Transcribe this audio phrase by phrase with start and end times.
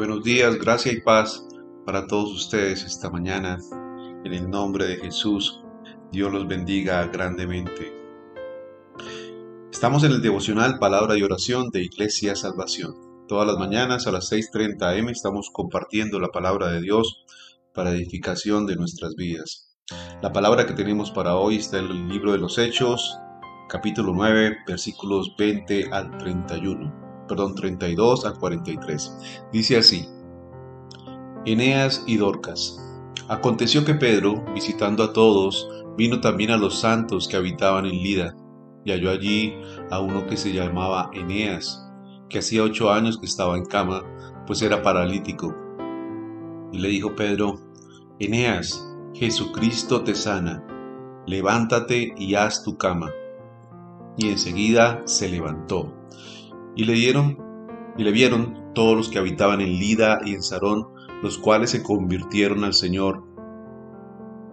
[0.00, 1.46] Buenos días, gracia y paz
[1.84, 3.58] para todos ustedes esta mañana.
[4.24, 5.60] En el nombre de Jesús,
[6.10, 7.92] Dios los bendiga grandemente.
[9.70, 12.94] Estamos en el devocional Palabra y Oración de Iglesia Salvación.
[13.28, 17.22] Todas las mañanas a las 6.30 am estamos compartiendo la palabra de Dios
[17.74, 19.76] para edificación de nuestras vidas.
[20.22, 23.18] La palabra que tenemos para hoy está en el libro de los Hechos,
[23.68, 29.46] capítulo 9, versículos 20 al 31 perdón, 32 a 43.
[29.52, 30.06] Dice así,
[31.46, 32.76] Eneas y Dorcas.
[33.28, 38.36] Aconteció que Pedro, visitando a todos, vino también a los santos que habitaban en Lida,
[38.84, 39.54] y halló allí
[39.90, 41.86] a uno que se llamaba Eneas,
[42.28, 44.02] que hacía ocho años que estaba en cama,
[44.46, 45.54] pues era paralítico.
[46.72, 47.60] Y le dijo Pedro,
[48.18, 50.64] Eneas, Jesucristo te sana,
[51.26, 53.12] levántate y haz tu cama.
[54.16, 55.99] Y enseguida se levantó
[56.76, 57.50] y le dieron
[57.96, 60.86] y le vieron todos los que habitaban en Lida y en Sarón,
[61.22, 63.24] los cuales se convirtieron al Señor.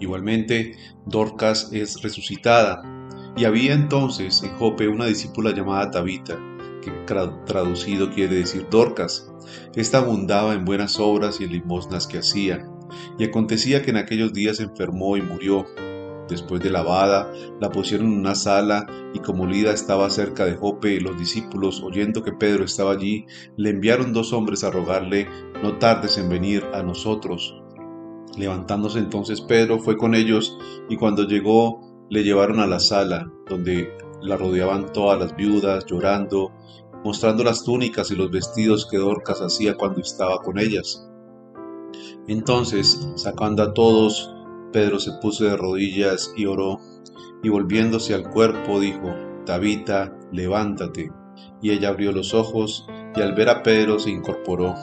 [0.00, 2.82] Igualmente, Dorcas es resucitada,
[3.36, 6.38] y había entonces en Jope una discípula llamada Tabita,
[6.80, 6.90] que
[7.46, 9.30] traducido quiere decir Dorcas.
[9.74, 12.66] Esta abundaba en buenas obras y en limosnas que hacía,
[13.18, 15.66] y acontecía que en aquellos días enfermó y murió,
[16.28, 17.30] Después de lavada,
[17.60, 22.22] la pusieron en una sala y como Lida estaba cerca de Jope, los discípulos, oyendo
[22.22, 25.28] que Pedro estaba allí, le enviaron dos hombres a rogarle,
[25.62, 27.60] no tardes en venir a nosotros.
[28.36, 30.58] Levantándose entonces Pedro fue con ellos
[30.88, 36.52] y cuando llegó le llevaron a la sala, donde la rodeaban todas las viudas, llorando,
[37.04, 41.06] mostrando las túnicas y los vestidos que Dorcas hacía cuando estaba con ellas.
[42.26, 44.33] Entonces, sacando a todos,
[44.74, 46.80] Pedro se puso de rodillas y oró,
[47.44, 49.14] y volviéndose al cuerpo dijo,
[49.46, 51.12] Tabita, levántate.
[51.62, 52.84] Y ella abrió los ojos,
[53.14, 54.74] y al ver a Pedro se incorporó,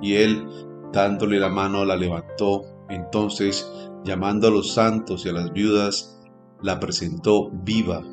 [0.00, 0.46] y él,
[0.92, 2.62] dándole la mano, la levantó.
[2.88, 3.68] Entonces,
[4.04, 6.22] llamando a los santos y a las viudas,
[6.62, 8.04] la presentó viva.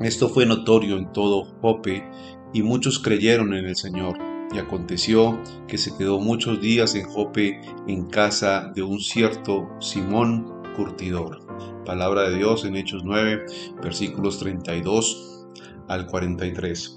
[0.00, 2.04] Esto fue notorio en todo Jope,
[2.52, 4.29] y muchos creyeron en el Señor.
[4.52, 10.62] Y aconteció que se quedó muchos días en Jope en casa de un cierto Simón
[10.76, 11.40] Curtidor.
[11.84, 13.46] Palabra de Dios en Hechos 9,
[13.82, 15.46] versículos 32
[15.88, 16.96] al 43.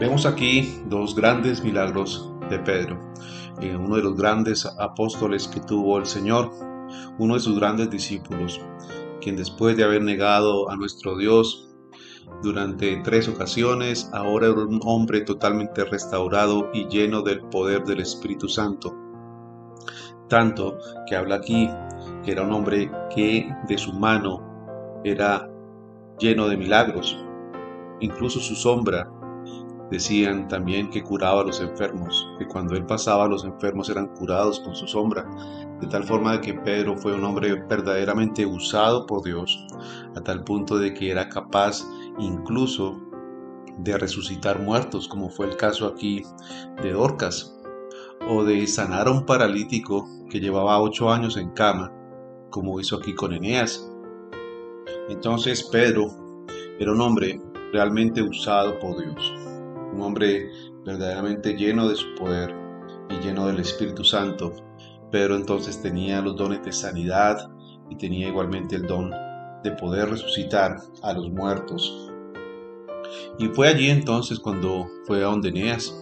[0.00, 2.98] Vemos aquí dos grandes milagros de Pedro,
[3.60, 6.52] eh, uno de los grandes apóstoles que tuvo el Señor,
[7.18, 8.60] uno de sus grandes discípulos,
[9.20, 11.67] quien después de haber negado a nuestro Dios,
[12.42, 18.48] durante tres ocasiones, ahora era un hombre totalmente restaurado y lleno del poder del Espíritu
[18.48, 18.94] Santo.
[20.28, 20.78] Tanto
[21.08, 21.68] que habla aquí
[22.22, 25.48] que era un hombre que de su mano era
[26.18, 27.18] lleno de milagros.
[28.00, 29.10] Incluso su sombra
[29.90, 34.60] decían también que curaba a los enfermos, que cuando él pasaba los enfermos eran curados
[34.60, 35.26] con su sombra,
[35.80, 39.66] de tal forma que Pedro fue un hombre verdaderamente usado por Dios,
[40.14, 41.84] a tal punto de que era capaz
[42.18, 43.00] incluso
[43.78, 46.24] de resucitar muertos, como fue el caso aquí
[46.82, 47.54] de Dorcas,
[48.28, 51.92] o de sanar a un paralítico que llevaba ocho años en cama,
[52.50, 53.88] como hizo aquí con Eneas.
[55.08, 56.08] Entonces Pedro
[56.78, 57.40] era un hombre
[57.72, 59.32] realmente usado por Dios,
[59.92, 60.50] un hombre
[60.84, 62.54] verdaderamente lleno de su poder
[63.10, 64.52] y lleno del Espíritu Santo.
[65.10, 67.50] Pedro entonces tenía los dones de sanidad
[67.88, 69.12] y tenía igualmente el don
[69.62, 72.10] de poder resucitar a los muertos.
[73.38, 75.94] Y fue allí entonces cuando fue a donde Eneas.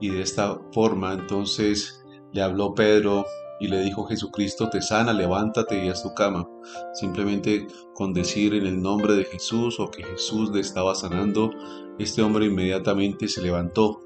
[0.00, 3.24] Y de esta forma entonces le habló Pedro
[3.60, 6.46] y le dijo Jesucristo te sana, levántate y haz tu cama.
[6.92, 11.50] Simplemente con decir en el nombre de Jesús o que Jesús le estaba sanando,
[11.98, 14.00] este hombre inmediatamente se levantó.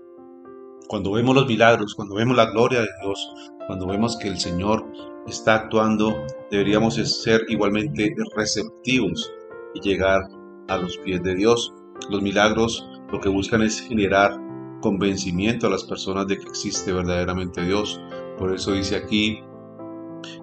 [0.88, 3.32] Cuando vemos los milagros, cuando vemos la gloria de Dios,
[3.67, 4.87] cuando vemos que el Señor
[5.30, 9.32] está actuando, deberíamos ser igualmente receptivos
[9.75, 10.22] y llegar
[10.69, 11.75] a los pies de Dios.
[12.10, 14.38] Los milagros lo que buscan es generar
[14.80, 18.00] convencimiento a las personas de que existe verdaderamente Dios.
[18.38, 19.40] Por eso dice aquí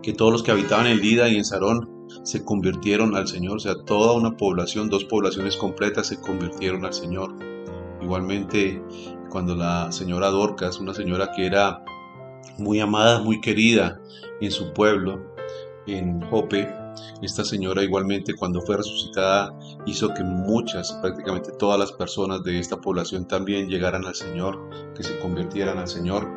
[0.01, 1.89] que todos los que habitaban en Lida y en Sarón
[2.23, 6.93] se convirtieron al Señor, o sea, toda una población, dos poblaciones completas se convirtieron al
[6.93, 7.35] Señor.
[8.01, 8.81] Igualmente,
[9.29, 11.83] cuando la señora Dorcas, una señora que era
[12.57, 14.00] muy amada, muy querida
[14.42, 15.33] en su pueblo,
[15.88, 16.68] en Jope,
[17.21, 22.77] esta señora igualmente cuando fue resucitada hizo que muchas, prácticamente todas las personas de esta
[22.77, 26.27] población también llegaran al Señor, que se convirtieran al Señor.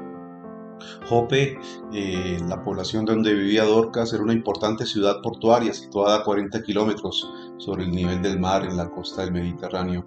[1.09, 1.59] Jope,
[1.93, 7.29] eh, la población donde vivía Dorcas, era una importante ciudad portuaria situada a 40 kilómetros
[7.57, 10.05] sobre el nivel del mar en la costa del Mediterráneo.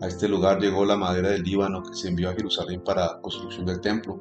[0.00, 3.66] A este lugar llegó la madera del Líbano que se envió a Jerusalén para construcción
[3.66, 4.18] del templo.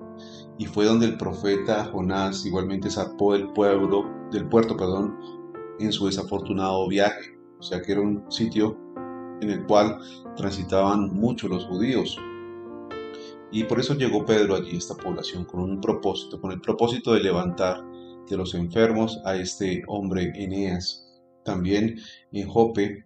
[0.57, 5.17] Y fue donde el profeta Jonás igualmente zarpó del pueblo, del puerto, perdón,
[5.79, 7.38] en su desafortunado viaje.
[7.59, 8.77] O sea que era un sitio
[9.41, 9.97] en el cual
[10.35, 12.19] transitaban mucho los judíos.
[13.51, 17.21] Y por eso llegó Pedro allí, esta población, con un propósito, con el propósito de
[17.21, 17.83] levantar
[18.27, 21.07] de los enfermos a este hombre Eneas.
[21.45, 22.00] También
[22.31, 23.05] en Jope,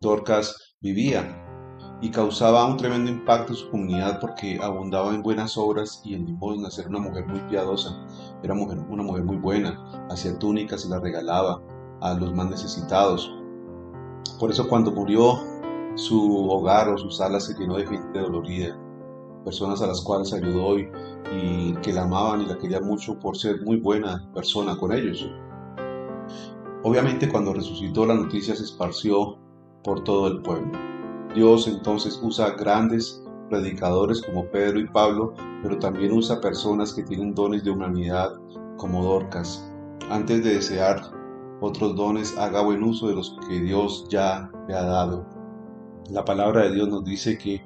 [0.00, 1.49] Dorcas vivía
[2.02, 6.26] y causaba un tremendo impacto en su comunidad porque abundaba en buenas obras y en
[6.26, 6.78] limosnas.
[6.78, 8.06] Era una mujer muy piadosa,
[8.42, 11.60] era mujer, una mujer muy buena, hacía túnicas y las regalaba
[12.00, 13.30] a los más necesitados.
[14.38, 15.38] Por eso cuando murió
[15.96, 18.78] su hogar o su sala se llenó de gente dolorida,
[19.44, 20.90] personas a las cuales ayudó y,
[21.32, 25.28] y que la amaban y la querían mucho por ser muy buena persona con ellos.
[26.82, 29.36] Obviamente cuando resucitó la noticia se esparció
[29.84, 30.89] por todo el pueblo.
[31.34, 37.34] Dios entonces usa grandes predicadores como Pedro y Pablo, pero también usa personas que tienen
[37.34, 38.32] dones de humanidad
[38.76, 39.70] como Dorcas.
[40.10, 41.00] Antes de desear
[41.60, 45.26] otros dones, haga buen uso de los que Dios ya le ha dado.
[46.10, 47.64] La palabra de Dios nos dice que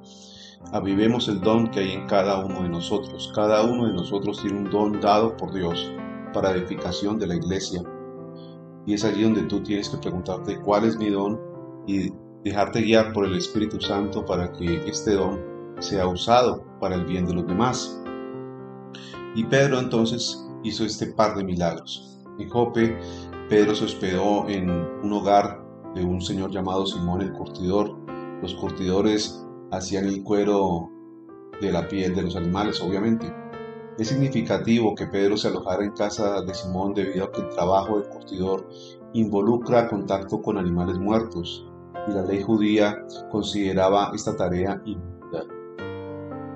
[0.73, 3.33] avivemos el don que hay en cada uno de nosotros.
[3.35, 5.91] Cada uno de nosotros tiene un don dado por Dios
[6.33, 7.83] para edificación de la iglesia.
[8.85, 11.41] Y es allí donde tú tienes que preguntarte cuál es mi don
[11.87, 12.11] y
[12.45, 15.41] dejarte guiar por el Espíritu Santo para que este don
[15.79, 18.01] sea usado para el bien de los demás.
[19.35, 22.21] Y Pedro entonces hizo este par de milagros.
[22.39, 22.99] En Jope,
[23.49, 25.65] Pedro se hospedó en un hogar
[25.95, 27.97] de un señor llamado Simón el Curtidor.
[28.43, 30.91] Los curtidores hacían el cuero
[31.61, 33.33] de la piel de los animales, obviamente.
[33.99, 37.99] Es significativo que Pedro se alojara en casa de Simón debido a que el trabajo
[37.99, 38.69] del curtidor
[39.13, 41.69] involucra contacto con animales muertos
[42.09, 42.97] y la ley judía
[43.31, 45.45] consideraba esta tarea inmunda.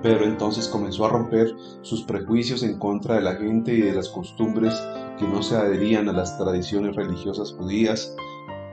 [0.01, 4.09] Pedro entonces comenzó a romper sus prejuicios en contra de la gente y de las
[4.09, 4.81] costumbres
[5.17, 8.15] que no se adherían a las tradiciones religiosas judías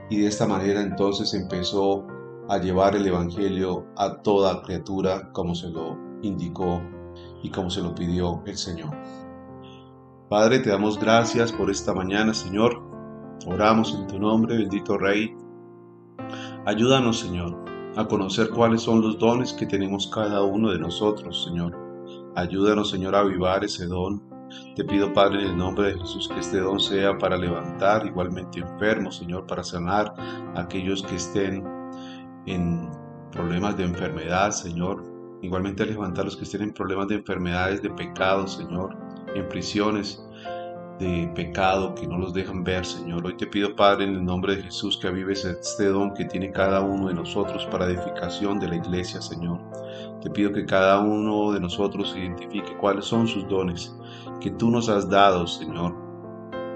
[0.09, 2.07] y de esta manera entonces empezó
[2.49, 6.81] a llevar el Evangelio a toda criatura como se lo indicó
[7.43, 8.91] y como se lo pidió el Señor.
[10.29, 12.83] Padre, te damos gracias por esta mañana, Señor.
[13.47, 15.37] Oramos en tu nombre, bendito Rey.
[16.67, 17.57] Ayúdanos, Señor,
[17.95, 21.79] a conocer cuáles son los dones que tenemos cada uno de nosotros, Señor.
[22.35, 24.21] Ayúdanos, Señor, a avivar ese don.
[24.75, 28.59] Te pido, Padre, en el nombre de Jesús, que este don sea para levantar igualmente
[28.59, 30.13] enfermos, Señor, para sanar
[30.57, 31.65] a aquellos que estén
[32.47, 32.91] en
[33.31, 35.05] problemas de enfermedad, Señor.
[35.43, 38.97] Igualmente levantar a los que estén en problemas de enfermedades, de pecados, Señor,
[39.37, 40.26] en prisiones
[40.99, 43.27] de pecado que no los dejan ver, Señor.
[43.27, 46.51] Hoy te pido, Padre, en el nombre de Jesús, que avives este don que tiene
[46.51, 49.61] cada uno de nosotros para edificación de la iglesia, Señor.
[50.23, 53.95] Te pido que cada uno de nosotros identifique cuáles son sus dones
[54.41, 55.95] que tú nos has dado, Señor,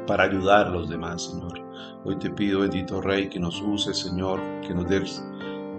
[0.07, 1.61] para ayudar a los demás, Señor.
[2.05, 5.25] Hoy te pido, bendito Rey, que nos uses, Señor, que nos des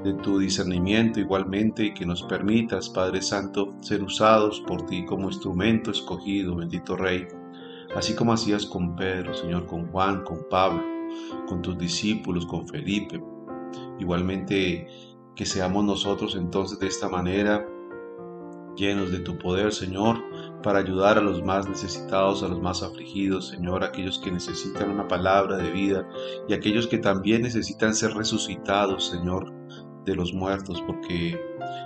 [0.03, 5.27] de tu discernimiento igualmente y que nos permitas, Padre Santo, ser usados por ti como
[5.27, 7.27] instrumento escogido, bendito Rey
[7.95, 10.83] así como hacías con Pedro, Señor, con Juan, con Pablo,
[11.48, 13.21] con tus discípulos, con Felipe.
[14.00, 14.88] Igualmente
[15.36, 17.65] que seamos nosotros entonces de esta manera
[18.75, 20.17] llenos de tu poder, Señor,
[20.63, 25.07] para ayudar a los más necesitados, a los más afligidos, Señor, aquellos que necesitan una
[25.07, 26.07] palabra de vida
[26.48, 29.51] y aquellos que también necesitan ser resucitados, Señor,
[30.05, 31.39] de los muertos, porque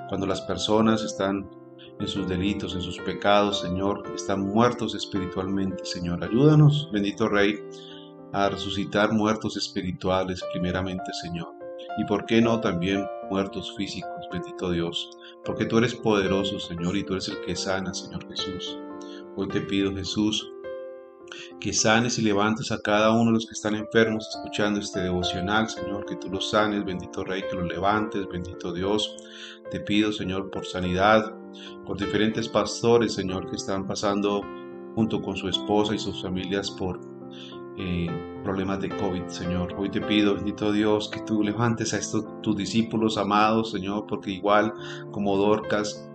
[0.10, 1.50] cuando las personas están
[2.00, 6.24] en sus delitos, en sus pecados, Señor, están muertos espiritualmente, Señor.
[6.24, 7.60] Ayúdanos, bendito Rey,
[8.34, 11.54] a resucitar muertos espirituales primeramente, Señor.
[11.98, 15.10] Y por qué no también muertos físicos, bendito Dios.
[15.46, 18.78] Porque tú eres poderoso, Señor, y tú eres el que sana, Señor Jesús.
[19.38, 20.52] Hoy te pido, Jesús,
[21.60, 25.70] que sanes y levantes a cada uno de los que están enfermos escuchando este devocional,
[25.70, 29.16] Señor, que tú los sanes, bendito Rey, que los levantes, bendito Dios.
[29.72, 31.34] Te pido, Señor, por sanidad,
[31.86, 34.42] por diferentes pastores, Señor, que están pasando
[34.96, 37.00] junto con su esposa y sus familias por
[37.78, 38.08] eh,
[38.44, 39.76] problemas de COVID, Señor.
[39.78, 44.32] Hoy te pido, bendito Dios, que tú levantes a estos tus discípulos amados, Señor, porque
[44.32, 44.74] igual
[45.12, 46.10] como Dorcas,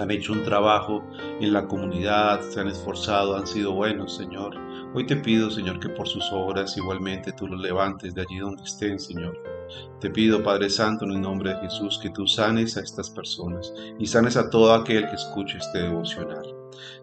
[0.00, 1.02] han hecho un trabajo
[1.40, 4.56] en la comunidad, se han esforzado, han sido buenos, Señor.
[4.94, 8.62] Hoy te pido, Señor, que por sus obras igualmente tú los levantes de allí donde
[8.62, 9.51] estén, Señor.
[10.00, 13.72] Te pido, Padre Santo, en el nombre de Jesús, que tú sanes a estas personas
[13.98, 16.44] y sanes a todo aquel que escuche este devocional.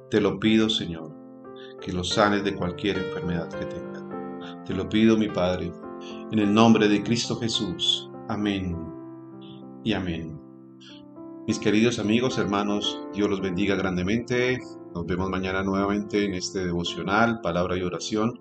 [0.10, 1.16] Te lo pido, Señor,
[1.82, 4.64] que los sanes de cualquier enfermedad que tengan.
[4.66, 5.72] Te lo pido, mi Padre,
[6.32, 8.10] en el nombre de Cristo Jesús.
[8.28, 8.78] Amén
[9.84, 10.40] y amén.
[11.48, 14.60] Mis queridos amigos, hermanos, Dios los bendiga grandemente.
[14.94, 18.40] Nos vemos mañana nuevamente en este devocional, palabra y oración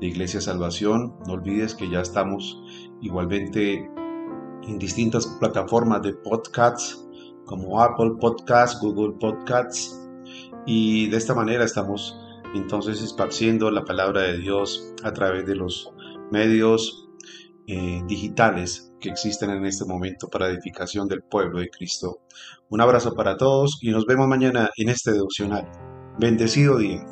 [0.00, 1.14] de Iglesia Salvación.
[1.26, 2.62] No olvides que ya estamos
[3.04, 3.88] igualmente
[4.62, 7.06] en distintas plataformas de podcasts
[7.44, 10.00] como Apple Podcasts, Google Podcasts
[10.66, 12.18] y de esta manera estamos
[12.54, 15.92] entonces esparciendo la palabra de Dios a través de los
[16.30, 17.08] medios
[17.66, 22.20] eh, digitales que existen en este momento para edificación del pueblo de Cristo.
[22.70, 25.70] Un abrazo para todos y nos vemos mañana en este devocional.
[26.18, 27.04] Bendecido día.